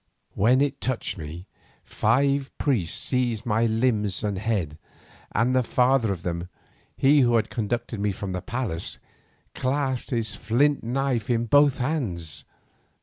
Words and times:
When 0.33 0.61
it 0.61 0.81
touched 0.81 1.19
me, 1.19 1.45
five 1.85 2.49
priests 2.57 2.97
seized 2.99 3.45
my 3.45 3.67
limbs 3.67 4.23
and 4.23 4.39
head, 4.39 4.79
and 5.31 5.55
the 5.55 5.61
father 5.61 6.11
of 6.11 6.23
them, 6.23 6.49
he 6.97 7.19
who 7.19 7.35
had 7.35 7.51
conducted 7.51 7.99
me 7.99 8.11
from 8.11 8.31
the 8.31 8.41
palace, 8.41 8.97
clasped 9.53 10.09
his 10.09 10.33
flint 10.33 10.81
knife 10.83 11.29
in 11.29 11.45
both 11.45 11.77
hands. 11.77 12.45